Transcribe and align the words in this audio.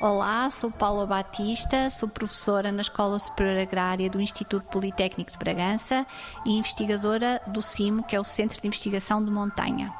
Olá, 0.00 0.48
sou 0.48 0.70
Paula 0.70 1.04
Batista, 1.04 1.90
sou 1.90 2.08
professora 2.08 2.72
na 2.72 2.80
Escola 2.80 3.18
Superior 3.18 3.58
Agrária 3.58 4.08
do 4.08 4.18
Instituto 4.18 4.66
Politécnico 4.68 5.30
de 5.30 5.36
Bragança 5.36 6.06
e 6.46 6.56
investigadora 6.56 7.38
do 7.46 7.60
CIMO, 7.60 8.02
que 8.02 8.16
é 8.16 8.20
o 8.20 8.24
Centro 8.24 8.58
de 8.62 8.66
Investigação 8.66 9.22
de 9.22 9.30
Montanha. 9.30 9.92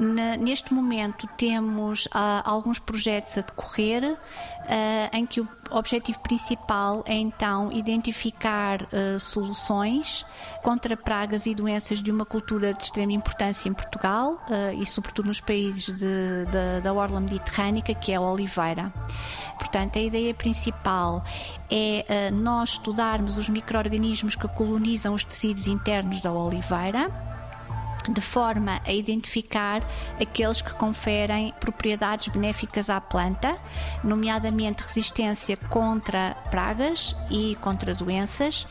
Neste 0.00 0.72
momento 0.72 1.26
temos 1.36 2.06
uh, 2.06 2.10
alguns 2.44 2.78
projetos 2.78 3.36
a 3.36 3.40
decorrer 3.40 4.04
uh, 4.04 4.16
em 5.12 5.26
que 5.26 5.40
o 5.40 5.48
objetivo 5.70 6.20
principal 6.20 7.02
é 7.04 7.14
então 7.14 7.72
identificar 7.72 8.82
uh, 8.82 9.18
soluções 9.18 10.24
contra 10.62 10.96
pragas 10.96 11.46
e 11.46 11.54
doenças 11.54 12.00
de 12.00 12.12
uma 12.12 12.24
cultura 12.24 12.72
de 12.72 12.84
extrema 12.84 13.12
importância 13.12 13.68
em 13.68 13.72
Portugal 13.72 14.40
e 14.78 14.86
sobretudo 14.86 15.26
nos 15.26 15.40
países 15.40 15.86
de, 15.86 16.46
de, 16.46 16.80
da 16.82 16.92
orla 16.92 17.20
mediterrânica, 17.20 17.94
que 17.94 18.12
é 18.12 18.16
a 18.16 18.20
oliveira. 18.20 18.92
Portanto, 19.58 19.98
a 19.98 20.02
ideia 20.02 20.32
principal 20.34 21.24
é 21.70 22.30
nós 22.30 22.70
estudarmos 22.70 23.36
os 23.36 23.48
micro-organismos 23.48 24.34
que 24.34 24.48
colonizam 24.48 25.14
os 25.14 25.24
tecidos 25.24 25.66
internos 25.66 26.20
da 26.20 26.32
oliveira 26.32 27.10
de 28.08 28.20
forma 28.20 28.80
a 28.86 28.92
identificar 28.92 29.82
aqueles 30.20 30.62
que 30.62 30.72
conferem 30.74 31.52
propriedades 31.60 32.28
benéficas 32.28 32.88
à 32.90 33.00
planta, 33.00 33.58
nomeadamente 34.02 34.82
resistência 34.82 35.56
contra 35.56 36.34
pragas 36.50 37.14
e 37.30 37.56
contra 37.60 37.94
doenças, 37.94 38.66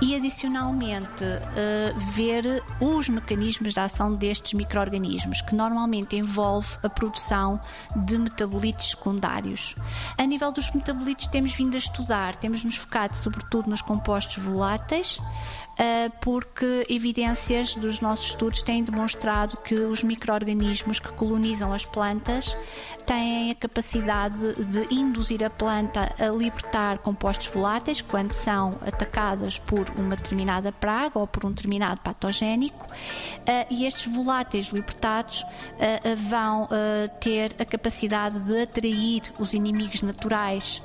e 0.00 0.14
adicionalmente 0.14 1.24
eh, 1.24 1.94
ver 2.12 2.62
os 2.80 3.08
mecanismos 3.08 3.74
de 3.74 3.80
ação 3.80 4.14
destes 4.14 4.52
micro-organismos, 4.52 5.40
que 5.42 5.54
normalmente 5.54 6.16
envolve 6.16 6.76
a 6.82 6.88
produção 6.88 7.60
de 7.94 8.18
metabolitos 8.18 8.90
secundários. 8.90 9.74
A 10.16 10.24
nível 10.24 10.52
dos 10.52 10.70
metabolitos, 10.72 11.26
temos 11.26 11.54
vindo 11.54 11.74
a 11.74 11.78
estudar, 11.78 12.36
temos 12.36 12.64
nos 12.64 12.76
focado 12.76 13.16
sobretudo 13.16 13.68
nos 13.68 13.82
compostos 13.82 14.42
voláteis, 14.42 15.20
porque 16.20 16.84
evidências 16.90 17.74
dos 17.74 18.00
nossos 18.00 18.26
estudos 18.26 18.62
têm 18.62 18.84
demonstrado 18.84 19.58
que 19.62 19.74
os 19.74 20.02
micro-organismos 20.02 21.00
que 21.00 21.10
colonizam 21.12 21.72
as 21.72 21.84
plantas 21.84 22.56
têm 23.06 23.50
a 23.50 23.54
capacidade 23.54 24.54
de 24.66 24.94
induzir 24.94 25.42
a 25.42 25.48
planta 25.48 26.14
a 26.18 26.28
libertar 26.36 26.98
compostos 26.98 27.46
voláteis 27.46 28.02
quando 28.02 28.32
são 28.32 28.70
atacadas 28.86 29.58
por 29.58 29.86
uma 29.98 30.16
determinada 30.16 30.70
praga 30.70 31.18
ou 31.18 31.26
por 31.26 31.46
um 31.46 31.50
determinado 31.50 32.00
patogénico. 32.02 32.86
Eh, 33.46 33.66
e 33.70 33.86
estes 33.86 34.12
voláteis 34.12 34.66
libertados 34.66 35.44
eh, 35.78 36.14
vão 36.14 36.68
ter 37.20 37.54
a 37.58 37.64
capacidade 37.64 38.38
de 38.40 38.62
atrair 38.62 39.22
os 39.38 39.54
inimigos 39.54 40.02
naturais 40.02 40.82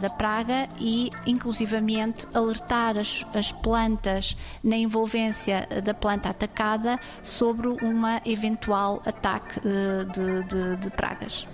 da 0.00 0.08
praga 0.10 0.68
e 0.78 1.10
inclusivamente 1.26 2.26
alertar 2.34 2.96
as, 2.96 3.24
as 3.34 3.52
plantas 3.52 3.71
plantas 3.72 4.36
na 4.62 4.76
envolvência 4.76 5.66
da 5.82 5.94
planta 5.94 6.28
atacada 6.28 7.00
sobre 7.22 7.68
uma 7.68 8.20
eventual 8.26 9.00
ataque 9.06 9.60
eh, 9.64 10.04
de, 10.04 10.44
de, 10.46 10.76
de 10.76 10.90
pragas. 10.90 11.48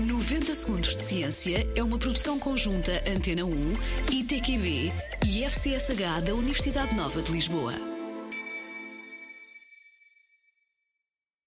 90 0.00 0.54
Segundos 0.54 0.96
de 0.96 1.02
Ciência 1.02 1.66
é 1.76 1.82
uma 1.82 1.98
produção 1.98 2.38
conjunta 2.38 2.90
Antena 3.06 3.44
1, 3.44 3.50
ITQB 4.10 4.90
e 5.26 5.44
FCSH 5.44 6.22
da 6.24 6.34
Universidade 6.34 6.94
Nova 6.94 7.20
de 7.20 7.30
Lisboa. 7.30 8.01